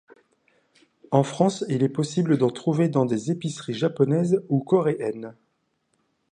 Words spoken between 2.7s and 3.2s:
dans